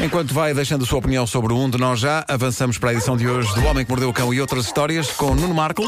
Enquanto 0.00 0.32
vai 0.32 0.54
deixando 0.54 0.84
a 0.84 0.86
sua 0.86 1.00
opinião 1.00 1.26
sobre 1.26 1.52
o 1.52 1.58
um 1.58 1.68
de 1.68 1.76
nós 1.76 1.98
já, 1.98 2.24
avançamos 2.28 2.78
para 2.78 2.90
a 2.90 2.92
edição 2.92 3.16
de 3.16 3.28
hoje 3.28 3.52
do 3.54 3.66
Homem 3.66 3.84
que 3.84 3.90
Mordeu 3.90 4.10
o 4.10 4.12
Cão 4.12 4.32
e 4.32 4.40
outras 4.40 4.66
histórias 4.66 5.10
com 5.10 5.34
Nuno 5.34 5.52
Marco. 5.52 5.82
O 5.82 5.86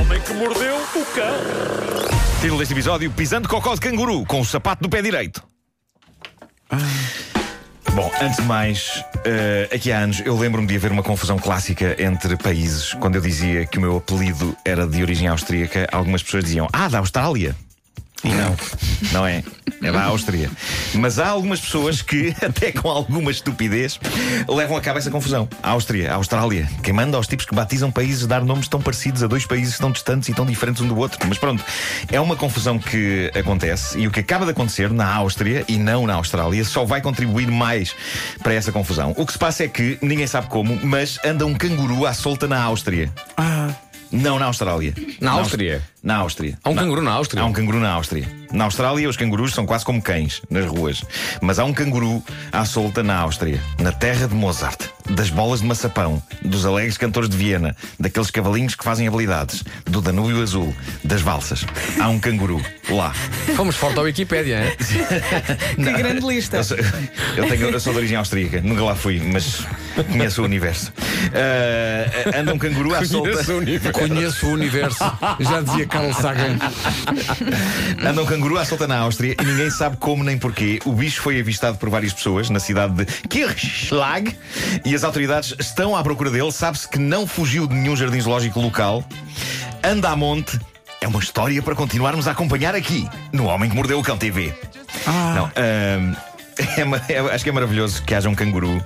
homem 0.00 0.20
que 0.20 0.34
mordeu 0.34 0.76
o 0.76 1.04
cão. 1.14 1.34
Título 2.42 2.58
deste 2.58 2.74
episódio: 2.74 3.10
Pisando 3.10 3.48
cocó 3.48 3.74
de 3.74 3.80
canguru 3.80 4.26
com 4.26 4.42
o 4.42 4.44
sapato 4.44 4.82
do 4.82 4.90
pé 4.90 5.00
direito. 5.00 5.42
Bom, 7.94 8.12
antes 8.20 8.36
de 8.36 8.42
mais, 8.42 9.02
eh, 9.24 9.70
aqui 9.72 9.90
há 9.90 10.00
anos 10.00 10.20
eu 10.26 10.36
lembro-me 10.36 10.68
de 10.68 10.76
haver 10.76 10.92
uma 10.92 11.02
confusão 11.02 11.38
clássica 11.38 11.96
entre 11.98 12.36
países. 12.36 12.92
Quando 12.92 13.14
eu 13.14 13.22
dizia 13.22 13.64
que 13.64 13.78
o 13.78 13.80
meu 13.80 13.96
apelido 13.96 14.54
era 14.62 14.86
de 14.86 15.00
origem 15.00 15.26
austríaca, 15.26 15.88
algumas 15.90 16.22
pessoas 16.22 16.44
diziam: 16.44 16.68
Ah, 16.70 16.88
da 16.88 16.98
Austrália. 16.98 17.56
E 18.24 18.28
não, 18.28 18.56
não 19.12 19.26
é. 19.26 19.42
É 19.82 19.92
da 19.92 20.04
Áustria. 20.04 20.50
Mas 20.94 21.18
há 21.18 21.28
algumas 21.28 21.60
pessoas 21.60 22.00
que, 22.00 22.34
até 22.42 22.72
com 22.72 22.88
alguma 22.88 23.30
estupidez, 23.30 24.00
levam 24.48 24.76
a 24.76 24.80
cabo 24.80 24.98
essa 24.98 25.10
confusão. 25.10 25.48
A 25.62 25.70
Áustria, 25.70 26.12
a 26.12 26.14
Austrália. 26.14 26.68
Quem 26.82 26.94
manda 26.94 27.16
aos 27.16 27.26
tipos 27.26 27.44
que 27.44 27.54
batizam 27.54 27.90
países 27.90 28.26
dar 28.26 28.42
nomes 28.42 28.68
tão 28.68 28.80
parecidos 28.80 29.22
a 29.22 29.26
dois 29.26 29.44
países 29.44 29.78
tão 29.78 29.90
distantes 29.90 30.28
e 30.28 30.34
tão 30.34 30.46
diferentes 30.46 30.80
um 30.80 30.88
do 30.88 30.96
outro. 30.96 31.18
Mas 31.28 31.38
pronto, 31.38 31.62
é 32.10 32.20
uma 32.20 32.36
confusão 32.36 32.78
que 32.78 33.30
acontece 33.34 33.98
e 33.98 34.06
o 34.06 34.10
que 34.10 34.20
acaba 34.20 34.44
de 34.44 34.52
acontecer 34.52 34.90
na 34.90 35.12
Áustria 35.14 35.64
e 35.68 35.76
não 35.76 36.06
na 36.06 36.14
Austrália 36.14 36.64
só 36.64 36.84
vai 36.84 37.00
contribuir 37.00 37.50
mais 37.50 37.94
para 38.42 38.54
essa 38.54 38.72
confusão. 38.72 39.14
O 39.16 39.26
que 39.26 39.32
se 39.32 39.38
passa 39.38 39.64
é 39.64 39.68
que, 39.68 39.98
ninguém 40.00 40.26
sabe 40.26 40.48
como, 40.48 40.78
mas 40.84 41.18
anda 41.24 41.44
um 41.44 41.54
canguru 41.54 42.06
à 42.06 42.14
solta 42.14 42.48
na 42.48 42.62
Áustria. 42.62 43.10
Ah, 43.36 43.55
Não 44.16 44.38
na 44.38 44.46
Austrália. 44.46 44.94
Na 45.20 45.32
Áustria? 45.32 45.82
Na 46.02 46.16
Áustria. 46.16 46.58
Há 46.62 46.70
um 46.70 46.74
Na- 46.74 46.82
canguru 46.82 47.02
na 47.02 47.12
Áustria? 47.12 47.42
Há 47.42 47.46
um 47.46 47.52
canguru 47.52 47.80
na 47.80 47.90
Áustria. 47.90 48.28
Na 48.52 48.64
Austrália, 48.64 49.08
os 49.08 49.16
cangurus 49.16 49.52
são 49.52 49.66
quase 49.66 49.84
como 49.84 50.00
cães 50.00 50.40
nas 50.48 50.64
ruas. 50.66 51.02
Mas 51.42 51.58
há 51.58 51.64
um 51.64 51.72
canguru 51.72 52.22
à 52.52 52.64
solta 52.64 53.02
na 53.02 53.16
Áustria, 53.18 53.60
na 53.80 53.90
terra 53.92 54.28
de 54.28 54.34
Mozart, 54.34 54.80
das 55.10 55.30
bolas 55.30 55.60
de 55.60 55.66
maçapão, 55.66 56.22
dos 56.42 56.64
alegres 56.64 56.96
cantores 56.96 57.28
de 57.28 57.36
Viena, 57.36 57.74
daqueles 57.98 58.30
cavalinhos 58.30 58.74
que 58.76 58.84
fazem 58.84 59.08
habilidades, 59.08 59.64
do 59.84 60.00
Danúbio 60.00 60.40
Azul, 60.42 60.72
das 61.02 61.20
valsas. 61.20 61.66
Há 62.00 62.08
um 62.08 62.20
canguru 62.20 62.62
lá. 62.88 63.12
Fomos 63.56 63.74
forte 63.76 63.98
à 63.98 64.02
Wikipédia, 64.02 64.64
hein? 64.64 64.76
Que 65.76 65.92
grande 65.92 66.26
lista. 66.26 66.58
Eu 66.58 66.64
sou, 66.64 66.76
eu, 67.36 67.48
tenho, 67.48 67.68
eu 67.70 67.80
sou 67.80 67.92
de 67.92 67.98
origem 67.98 68.16
austríaca, 68.16 68.60
nunca 68.60 68.82
lá 68.84 68.94
fui, 68.94 69.20
mas 69.20 69.66
conheço 70.10 70.40
o 70.42 70.44
universo. 70.44 70.92
Ah, 71.34 72.38
anda 72.40 72.54
um 72.54 72.58
canguru 72.58 72.94
à 72.94 73.04
solta. 73.04 73.44
conheço 73.92 74.46
o 74.46 74.50
universo. 74.52 74.98
Já 75.40 75.60
dizia 75.60 75.86
Carl 75.86 76.12
Sagan. 76.12 76.58
Anda 78.04 78.22
um 78.22 78.26
canguru 78.26 78.58
à 78.58 78.64
solta 78.64 78.86
na 78.86 78.98
Áustria 78.98 79.34
e 79.40 79.44
ninguém 79.44 79.70
sabe 79.70 79.96
como 79.96 80.22
nem 80.24 80.38
porquê. 80.38 80.78
O 80.84 80.92
bicho 80.92 81.20
foi 81.22 81.40
avistado 81.40 81.78
por 81.78 81.88
várias 81.90 82.12
pessoas 82.12 82.50
na 82.50 82.58
cidade 82.60 82.94
de 82.94 83.06
Kirchschlag 83.28 84.36
e 84.84 84.94
as 84.94 85.04
autoridades 85.04 85.54
estão 85.58 85.96
à 85.96 86.02
procura 86.02 86.30
dele. 86.30 86.52
Sabe-se 86.52 86.88
que 86.88 86.98
não 86.98 87.26
fugiu 87.26 87.66
de 87.66 87.74
nenhum 87.74 87.96
jardim 87.96 88.20
zoológico 88.20 88.60
local. 88.60 89.04
Anda 89.82 90.10
a 90.10 90.16
monte. 90.16 90.58
É 91.00 91.06
uma 91.06 91.20
história 91.20 91.60
para 91.62 91.74
continuarmos 91.74 92.26
a 92.26 92.30
acompanhar 92.32 92.74
aqui, 92.74 93.06
no 93.30 93.44
Homem 93.44 93.68
que 93.68 93.76
Mordeu 93.76 93.98
o 93.98 94.02
Cão 94.02 94.16
TV. 94.16 94.52
Não, 95.34 95.44
ahm, 95.54 96.14
é 97.08 97.12
é- 97.14 97.18
acho 97.34 97.44
que 97.44 97.50
é 97.50 97.52
maravilhoso 97.52 98.02
que 98.02 98.14
haja 98.14 98.28
um 98.30 98.34
canguru, 98.34 98.82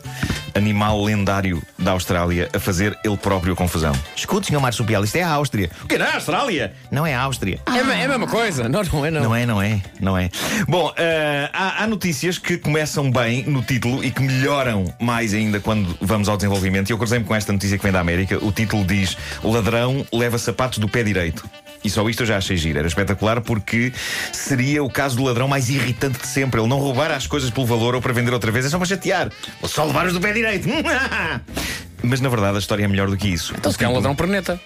animal 0.54 1.02
lendário 1.04 1.62
da 1.78 1.92
Austrália, 1.92 2.48
a 2.54 2.58
fazer 2.58 2.96
ele 3.04 3.16
próprio 3.16 3.52
a 3.52 3.56
confusão. 3.56 3.92
Escute, 4.16 4.48
senhor 4.48 4.60
marsupial, 4.60 5.04
isto 5.04 5.16
é 5.16 5.22
a 5.22 5.30
Áustria. 5.30 5.70
O 5.84 5.86
que 5.88 5.94
é 5.96 6.02
a 6.02 6.14
Austrália? 6.14 6.72
Não 6.90 7.06
é 7.06 7.14
a 7.14 7.20
Áustria. 7.20 7.58
É, 7.66 7.70
a- 7.70 7.94
é 8.00 8.04
a 8.04 8.08
mesma 8.08 8.26
coisa. 8.26 8.68
Não, 8.68 8.82
não 8.82 9.06
é, 9.06 9.10
não. 9.10 9.22
Não 9.22 9.34
é, 9.34 9.46
não 9.46 9.62
é, 9.62 9.80
não 10.00 10.18
é. 10.18 10.30
Bom, 10.68 10.92
eh, 10.96 11.48
há, 11.52 11.82
há 11.82 11.86
notícias 11.86 12.38
que 12.38 12.56
começam 12.58 13.10
bem 13.10 13.44
no 13.44 13.62
título 13.62 14.04
e 14.04 14.10
que 14.10 14.22
melhoram 14.22 14.84
mais 15.00 15.34
ainda 15.34 15.60
quando 15.60 15.96
vamos 16.00 16.28
ao 16.28 16.36
desenvolvimento. 16.36 16.90
E 16.90 16.92
eu 16.92 16.98
cruzei-me 16.98 17.24
com 17.24 17.34
esta 17.34 17.52
notícia 17.52 17.76
que 17.76 17.82
vem 17.82 17.92
da 17.92 18.00
América. 18.00 18.38
O 18.44 18.52
título 18.52 18.84
diz: 18.84 19.16
O 19.42 19.50
ladrão 19.52 20.04
leva 20.12 20.38
sapatos 20.38 20.78
do 20.78 20.88
pé 20.88 21.02
direito. 21.02 21.48
E 21.82 21.88
só 21.90 22.06
isto 22.08 22.22
eu 22.22 22.26
já 22.26 22.36
achei 22.36 22.56
giro. 22.56 22.78
Era 22.78 22.86
espetacular 22.88 23.40
porque 23.40 23.92
seria 24.32 24.82
o 24.84 24.90
caso 24.90 25.16
do 25.16 25.22
ladrão 25.24 25.48
mais 25.48 25.68
irritante 25.70 26.18
de 26.20 26.26
sempre. 26.26 26.60
Ele 26.60 26.68
não 26.68 26.78
roubar 26.78 27.10
as 27.10 27.26
coisas 27.26 27.50
pelo 27.50 27.66
valor 27.66 27.94
ou 27.94 28.02
para 28.02 28.12
vender 28.12 28.32
outra 28.32 28.50
vez, 28.52 28.66
é 28.66 28.68
só 28.68 28.76
para 28.78 28.86
chatear. 28.86 29.30
Vou 29.60 29.68
só 29.68 29.84
levar 29.84 30.06
os 30.06 30.12
do 30.12 30.20
pé 30.20 30.32
direito. 30.32 30.68
Mas 32.02 32.20
na 32.20 32.28
verdade 32.28 32.56
a 32.56 32.58
história 32.58 32.84
é 32.84 32.88
melhor 32.88 33.08
do 33.08 33.16
que 33.16 33.28
isso. 33.28 33.54
Então 33.56 33.70
se 33.70 33.78
quer 33.78 33.88
um 33.88 33.94
ladrão 33.94 34.14
perneta. 34.14 34.60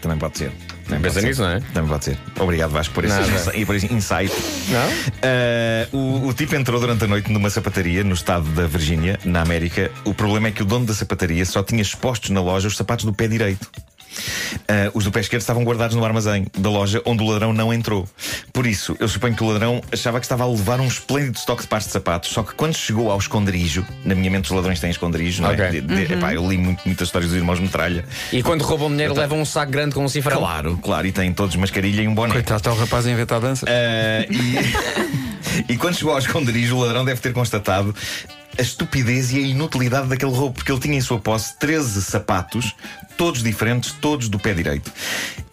Também 0.00 0.18
pode 0.18 0.36
ser. 0.36 0.52
Também 0.84 1.00
Pensa 1.00 1.22
nisso, 1.22 1.40
não 1.40 1.48
é? 1.48 1.60
Também 1.72 1.88
pode 1.88 2.04
ser. 2.04 2.18
Obrigado, 2.38 2.70
Vasco, 2.72 2.92
por 2.92 3.06
esse, 3.06 3.18
insi- 3.20 3.64
por 3.64 3.74
esse 3.74 3.86
insight. 3.94 4.30
Não? 4.68 5.14
Ah, 5.22 5.88
o, 5.92 6.28
o 6.28 6.34
tipo 6.34 6.54
entrou 6.54 6.78
durante 6.78 7.04
a 7.04 7.06
noite 7.06 7.32
numa 7.32 7.48
sapataria 7.48 8.04
no 8.04 8.12
estado 8.12 8.44
da 8.50 8.66
Virgínia, 8.66 9.18
na 9.24 9.40
América. 9.40 9.90
O 10.04 10.12
problema 10.12 10.48
é 10.48 10.50
que 10.50 10.60
o 10.62 10.66
dono 10.66 10.84
da 10.84 10.92
sapataria 10.92 11.42
só 11.46 11.62
tinha 11.62 11.80
expostos 11.80 12.28
na 12.30 12.42
loja 12.42 12.68
os 12.68 12.76
sapatos 12.76 13.06
do 13.06 13.14
pé 13.14 13.26
direito. 13.28 13.70
Ah, 14.68 14.90
os 14.94 15.04
do 15.04 15.10
pé 15.12 15.20
esquerdo 15.20 15.40
estavam 15.42 15.64
guardados 15.64 15.96
no 15.96 16.04
armazém 16.04 16.46
da 16.58 16.68
loja 16.70 17.00
onde 17.04 17.22
o 17.22 17.26
ladrão 17.26 17.52
não 17.52 17.72
entrou. 17.72 18.06
Por 18.52 18.66
isso, 18.66 18.96
eu 19.00 19.08
suponho 19.08 19.34
que 19.34 19.42
o 19.42 19.48
ladrão 19.48 19.80
achava 19.92 20.18
que 20.20 20.24
estava 20.26 20.44
a 20.44 20.46
levar 20.48 20.80
um 20.80 20.86
esplêndido 20.86 21.38
estoque 21.38 21.62
de 21.62 21.68
pares 21.68 21.86
de 21.86 21.92
sapatos. 21.92 22.30
Só 22.30 22.42
que 22.42 22.54
quando 22.54 22.74
chegou 22.74 23.10
ao 23.10 23.18
esconderijo, 23.18 23.84
na 24.04 24.14
minha 24.14 24.30
mente 24.30 24.44
os 24.46 24.50
ladrões 24.50 24.80
têm 24.80 24.90
esconderijo, 24.90 25.42
não 25.42 25.50
é? 25.50 25.70
De- 25.70 25.80
de- 25.80 26.12
epá, 26.14 26.32
eu 26.34 26.48
li 26.48 26.56
muito- 26.58 26.82
muitas 26.86 27.08
histórias 27.08 27.30
dos 27.30 27.38
irmãos 27.38 27.60
Metralha. 27.60 28.04
E 28.32 28.42
quando 28.42 28.62
roubam 28.62 28.88
dinheiro 28.90 29.14
levam 29.14 29.40
um 29.40 29.44
saco 29.44 29.70
grande 29.72 29.94
com 29.94 30.04
um 30.04 30.08
cifrão. 30.08 30.38
Claro, 30.38 30.78
claro, 30.82 31.06
e 31.06 31.12
têm 31.12 31.32
todos 31.32 31.56
mascarilha 31.56 32.02
e 32.02 32.08
um 32.08 32.14
boné. 32.14 32.32
Coitado, 32.32 32.58
está 32.58 32.72
o 32.72 32.76
rapaz 32.76 33.06
a 33.06 33.10
inventar 33.10 33.40
dança. 33.40 33.66
Ah, 33.68 34.26
e, 34.30 35.72
e 35.72 35.76
quando 35.76 35.94
chegou 35.96 36.12
ao 36.12 36.18
esconderijo, 36.18 36.76
o 36.76 36.80
ladrão 36.80 37.04
deve 37.04 37.20
ter 37.20 37.32
constatado 37.32 37.94
a 38.58 38.62
estupidez 38.62 39.32
e 39.32 39.38
a 39.38 39.40
inutilidade 39.40 40.08
daquele 40.08 40.32
roubo, 40.32 40.54
porque 40.54 40.70
ele 40.70 40.80
tinha 40.80 40.96
em 40.96 41.00
sua 41.00 41.18
posse 41.18 41.58
13 41.58 42.02
sapatos, 42.02 42.74
todos 43.16 43.42
diferentes, 43.42 43.92
todos 43.92 44.28
do 44.28 44.38
pé 44.38 44.54
direito. 44.54 44.92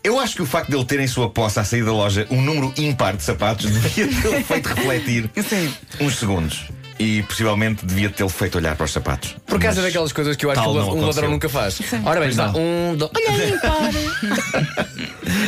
Eu 0.03 0.19
acho 0.19 0.35
que 0.35 0.41
o 0.41 0.45
facto 0.45 0.69
de 0.69 0.75
ele 0.75 0.85
ter 0.85 0.99
em 0.99 1.07
sua 1.07 1.29
posse, 1.29 1.59
à 1.59 1.63
saída 1.63 1.87
da 1.87 1.93
loja, 1.93 2.27
um 2.29 2.41
número 2.41 2.73
ímpar 2.77 3.15
de 3.15 3.23
sapatos 3.23 3.69
devia 3.71 4.07
tê-lo 4.07 4.43
feito 4.43 4.67
refletir 4.67 5.29
Sim. 5.47 5.73
uns 5.99 6.15
segundos. 6.17 6.65
E 6.99 7.23
possivelmente 7.23 7.85
devia 7.85 8.09
tê-lo 8.09 8.29
feito 8.29 8.57
olhar 8.57 8.75
para 8.75 8.85
os 8.85 8.91
sapatos. 8.91 9.35
Por 9.51 9.59
causa 9.59 9.81
Mas 9.81 9.91
daquelas 9.91 10.13
coisas 10.13 10.37
que 10.37 10.45
eu 10.45 10.51
acho 10.51 10.61
que 10.61 10.67
um 10.67 10.71
ladrão 10.73 10.97
aconteceu. 10.97 11.29
nunca 11.29 11.49
faz. 11.49 11.77
Ora 12.05 12.21
bem, 12.21 12.29
está 12.29 12.51
um, 12.51 12.95
dois. 12.95 13.11
Olha 13.13 13.43
aí, 13.43 13.59
para. 13.59 14.87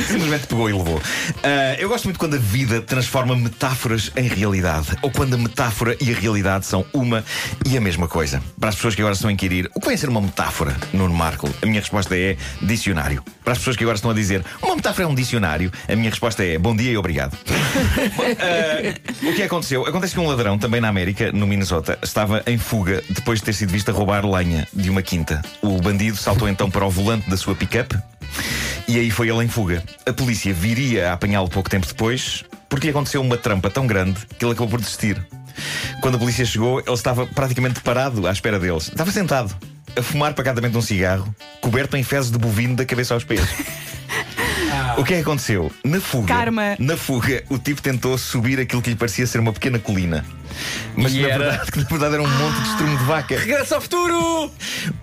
Simplesmente 0.08 0.48
pegou 0.48 0.70
e 0.70 0.74
levou. 0.74 1.02
Ah, 1.42 1.76
eu 1.80 1.88
gosto 1.88 2.04
muito 2.04 2.18
quando 2.20 2.36
a 2.36 2.38
vida 2.38 2.82
transforma 2.82 3.34
metáforas 3.34 4.12
em 4.18 4.28
realidade. 4.28 4.88
Ou 5.02 5.10
quando 5.10 5.36
a 5.36 5.38
metáfora 5.38 5.96
e 6.02 6.12
a 6.12 6.16
realidade 6.18 6.66
são 6.66 6.86
uma 6.92 7.24
e 7.66 7.78
a 7.78 7.82
mesma 7.82 8.08
coisa. 8.10 8.44
Para 8.60 8.70
as 8.70 8.76
pessoas 8.76 8.94
que 8.94 9.02
agora 9.02 9.16
estão 9.16 9.30
a 9.30 9.34
inquirir, 9.34 9.72
o 9.74 9.80
que 9.80 9.88
vem 9.88 9.96
ser 9.96 10.10
uma 10.10 10.20
metáfora, 10.20 10.76
Nuno 10.92 11.14
Marco? 11.14 11.50
A 11.62 11.66
minha 11.66 11.80
resposta 11.80 12.14
é 12.18 12.36
dicionário. 12.62 13.24
Para 13.42 13.54
as 13.54 13.60
pessoas 13.60 13.78
que 13.78 13.84
agora 13.84 13.96
estão 13.96 14.12
a 14.12 14.14
dizer, 14.14 14.44
uma 14.62 14.76
metáfora 14.76 15.06
é 15.06 15.08
um 15.08 15.16
dicionário, 15.16 15.72
a 15.88 15.96
minha 15.96 16.10
resposta 16.10 16.44
é 16.44 16.58
bom 16.58 16.76
dia 16.76 16.92
e 16.92 16.98
obrigado. 16.98 17.38
Ah, 18.40 19.00
o 19.24 19.34
que 19.34 19.42
aconteceu? 19.44 19.86
Acontece 19.86 20.14
que 20.14 20.20
um 20.20 20.28
ladrão, 20.28 20.58
também 20.58 20.80
na 20.82 20.88
América, 20.90 21.32
no 21.32 21.46
Minnesota, 21.48 21.98
estava 22.02 22.44
em 22.46 22.58
fuga 22.58 23.04
depois 23.10 23.40
de 23.40 23.46
ter 23.46 23.54
sido 23.54 23.72
visto 23.72 23.90
a 23.90 23.93
roubar 23.94 24.26
lenha 24.26 24.68
de 24.74 24.90
uma 24.90 25.02
quinta. 25.02 25.42
O 25.62 25.80
bandido 25.80 26.18
saltou 26.18 26.50
então 26.50 26.70
para 26.70 26.86
o 26.86 26.90
volante 26.90 27.30
da 27.30 27.38
sua 27.38 27.56
pick-up 27.56 27.96
e 28.88 28.98
aí 28.98 29.10
foi 29.10 29.30
ele 29.30 29.44
em 29.44 29.48
fuga. 29.48 29.84
A 30.06 30.14
polícia 30.14 30.54
viria 30.54 31.10
a 31.10 31.14
apanhá-lo 31.14 31.50
pouco 31.50 31.70
tempo 31.70 31.88
depois, 31.88 32.44
porque 32.68 32.88
lhe 32.88 32.92
aconteceu 32.92 33.22
uma 33.22 33.38
trampa 33.38 33.70
tão 33.70 33.88
grande 33.88 34.20
que 34.38 34.44
ele 34.44 34.52
acabou 34.52 34.70
por 34.70 34.82
desistir. 34.82 35.26
Quando 36.02 36.16
a 36.16 36.20
polícia 36.20 36.46
chegou, 36.46 36.80
ele 36.80 36.94
estava 36.94 37.26
praticamente 37.26 37.80
parado 37.82 38.28
à 38.28 38.32
espera 38.32 38.60
deles. 38.60 38.88
Estava 38.90 39.12
sentado, 39.12 39.56
a 39.96 40.02
fumar 40.02 40.34
pacatamente 40.34 40.76
um 40.78 40.82
cigarro, 40.82 41.34
coberto 41.62 41.96
em 41.96 42.04
fezes 42.04 42.32
de 42.32 42.38
bovino 42.38 42.76
da 42.76 42.86
cabeça 42.86 43.14
aos 43.14 43.24
pés. 43.24 43.42
O 44.98 45.04
que 45.04 45.14
é 45.14 45.18
que 45.18 45.24
aconteceu? 45.24 45.72
Na 45.84 46.00
fuga, 46.00 46.28
Karma. 46.28 46.76
na 46.78 46.96
fuga, 46.96 47.44
o 47.50 47.58
tipo 47.58 47.82
tentou 47.82 48.18
subir 48.18 48.60
aquilo 48.60 48.82
que 48.82 48.92
lhe 48.92 48.96
parecia 48.96 49.26
ser 49.26 49.40
uma 49.40 49.52
pequena 49.52 49.80
colina. 49.80 50.24
Mas 50.96 51.14
E 51.14 51.22
na, 51.22 51.28
era? 51.30 51.38
verdade, 51.50 51.72
que 51.72 51.78
na 51.80 51.84
verdade 51.86 52.14
era 52.16 52.24
um 52.24 52.28
monte 52.30 52.62
de 52.62 52.70
estrume 52.70 52.98
de 52.98 53.04
vaca. 53.04 53.40
Regressa 53.40 53.76
ao 53.76 53.82
futuro! 53.82 54.52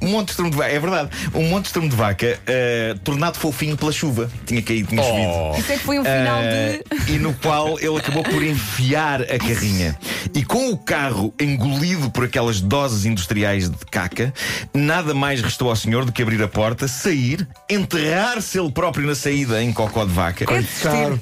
Um 0.00 0.08
monte 0.08 0.26
de 0.26 0.30
estrume 0.32 0.50
de 0.50 0.56
vaca, 0.56 0.70
é 0.72 0.78
verdade. 0.78 1.10
Um 1.34 1.48
monte 1.48 1.62
de 1.62 1.68
estrume 1.68 1.88
de 1.88 1.96
vaca 1.96 2.38
eh, 2.46 2.94
tornado 3.04 3.38
fofinho 3.38 3.76
pela 3.76 3.92
chuva. 3.92 4.30
Tinha 4.46 4.62
caído, 4.62 4.88
tinha 4.88 5.02
chovido. 5.02 5.58
Isso 5.60 5.72
é 5.72 5.76
que 5.76 5.84
foi 5.84 5.98
um 5.98 6.04
final 6.04 6.38
Eh, 6.42 6.80
de. 7.06 7.12
e 7.14 7.18
no 7.18 7.32
qual 7.34 7.78
ele 7.80 7.96
acabou 7.96 8.22
por 8.22 8.42
enfiar 8.42 9.22
a 9.22 9.38
carrinha. 9.38 9.96
E 10.34 10.44
com 10.44 10.70
o 10.70 10.76
carro 10.76 11.34
engolido 11.40 12.10
por 12.10 12.24
aquelas 12.24 12.60
doses 12.60 13.04
industriais 13.04 13.68
de 13.68 13.76
caca, 13.90 14.32
nada 14.72 15.12
mais 15.14 15.40
restou 15.40 15.68
ao 15.70 15.76
senhor 15.76 16.04
do 16.04 16.12
que 16.12 16.22
abrir 16.22 16.42
a 16.42 16.48
porta, 16.48 16.86
sair, 16.86 17.46
enterrar-se 17.68 18.58
ele 18.58 18.70
próprio 18.70 19.06
na 19.06 19.14
saída 19.14 19.62
em 19.62 19.72
cocó 19.72 20.04
de 20.04 20.12
vaca. 20.12 20.44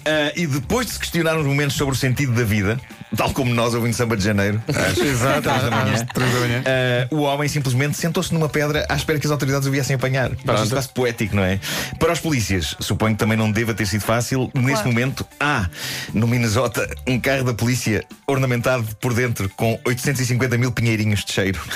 Ah, 0.04 0.32
e 0.36 0.46
depois 0.46 0.86
de 0.86 0.92
se 0.92 0.98
questionar 0.98 1.36
uns 1.36 1.46
momentos 1.46 1.76
sobre 1.76 1.94
o 1.94 1.96
sentido 1.98 2.32
da 2.32 2.44
vida, 2.44 2.78
tal 3.16 3.32
como 3.32 3.54
nós 3.54 3.74
ouvindo 3.74 3.94
samba 3.94 4.16
de 4.16 4.24
janeiro. 4.24 4.62
às 4.68 4.98
Exato, 4.98 5.42
três 5.42 5.62
da 5.62 5.70
manhã. 5.70 5.94
às 5.94 6.02
três 6.02 6.32
da 6.32 6.40
manhã. 6.40 6.62
Uh, 7.10 7.16
o 7.16 7.22
homem 7.22 7.48
simplesmente 7.48 7.96
sentou-se 7.96 8.32
numa 8.32 8.48
pedra 8.48 8.86
à 8.88 8.94
espera 8.94 9.18
que 9.18 9.26
as 9.26 9.30
autoridades 9.30 9.66
o 9.66 9.70
viessem 9.70 9.96
apanhar. 9.96 10.30
Isto 10.32 10.70
quase 10.70 10.88
poético, 10.88 11.36
não 11.36 11.44
é? 11.44 11.58
Para 11.98 12.12
os 12.12 12.20
polícias, 12.20 12.76
suponho 12.80 13.14
que 13.14 13.18
também 13.18 13.36
não 13.36 13.50
deva 13.50 13.74
ter 13.74 13.86
sido 13.86 14.02
fácil. 14.02 14.50
Nesse 14.54 14.84
momento, 14.84 15.26
há 15.40 15.68
no 16.12 16.26
Minnesota 16.26 16.88
um 17.06 17.18
carro 17.20 17.44
da 17.44 17.54
polícia 17.54 18.04
ornamentado 18.26 18.84
por 19.00 19.14
dentro 19.14 19.48
com 19.50 19.78
850 19.84 20.58
mil 20.58 20.72
pinheirinhos 20.72 21.24
de 21.24 21.32
cheiro. 21.32 21.60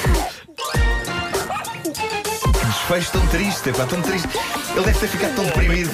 Desfecho 2.90 3.12
tão 3.12 3.26
triste, 3.28 3.72
pá, 3.72 3.86
tão 3.86 4.02
triste. 4.02 4.28
Ele 4.74 4.84
deve 4.84 4.98
ter 4.98 5.06
ficado 5.06 5.36
tão 5.36 5.44
deprimido. 5.44 5.90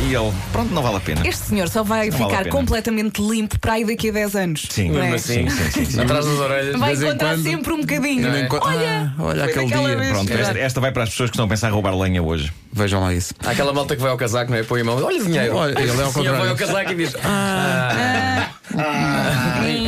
E 0.00 0.14
ele, 0.14 0.32
pronto, 0.52 0.72
não 0.72 0.80
vale 0.80 0.96
a 0.96 1.00
pena. 1.00 1.26
Este 1.26 1.46
senhor 1.46 1.68
só 1.68 1.82
vai 1.82 2.08
Não 2.08 2.18
vale 2.18 2.24
a 2.24 2.28
ficar 2.28 2.42
pena. 2.44 2.56
completamente 2.56 3.20
limpo 3.20 3.58
para 3.58 3.72
aí 3.72 3.84
daqui 3.84 4.10
a 4.10 4.12
10 4.12 4.36
anos. 4.36 4.66
Sim, 4.70 4.90
não 4.90 4.98
é? 5.00 5.10
Mesmo 5.10 5.14
assim, 5.16 5.50
sim, 5.50 5.70
sim, 5.72 5.84
sim. 5.86 6.00
atrás 6.00 6.24
das 6.24 6.38
orelhas. 6.38 6.78
Vai 6.78 6.88
vez 6.90 7.02
em 7.02 7.06
encontrar 7.08 7.28
quando- 7.30 7.42
sempre 7.42 7.72
um 7.72 7.80
bocadinho. 7.80 8.22
Não 8.28 8.36
é? 8.36 8.48
Olha, 8.48 9.12
Ah, 9.18 9.22
olha 9.22 9.42
foi 9.42 9.50
aquele 9.50 9.66
daquela 9.66 9.88
dia. 9.88 9.96
vez. 9.98 10.12
Pronto, 10.12 10.32
esta, 10.32 10.58
esta 10.58 10.80
vai 10.80 10.92
para 10.92 11.02
as 11.02 11.08
pessoas 11.10 11.30
que 11.30 11.34
estão 11.34 11.46
a 11.46 11.48
pensar 11.48 11.68
em 11.68 11.72
roubar 11.72 11.98
lenha 11.98 12.22
hoje. 12.22 12.52
Vejam 12.72 13.00
lá 13.00 13.12
isso. 13.12 13.34
Há 13.44 13.50
aquela 13.50 13.72
malta 13.72 13.96
que 13.96 14.02
vai 14.02 14.10
ao 14.12 14.16
casaco, 14.16 14.52
não 14.52 14.58
é? 14.58 14.62
Põe 14.62 14.82
a 14.82 14.84
mão, 14.84 15.02
olha 15.02 15.20
dinheiro. 15.20 15.56
Olha, 15.56 15.76
ele 15.80 15.90
é 15.90 16.02
ao 16.02 16.10
O 16.10 16.12
senhor 16.12 16.36
vai 16.36 16.46
contrário. 16.46 16.50
ao 16.50 16.56
casaco 16.56 16.92
e 16.92 16.94
diz: 16.94 17.12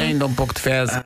Ainda 0.02 0.26
um 0.26 0.34
pouco 0.34 0.52
de 0.54 0.60
fezes. 0.60 0.98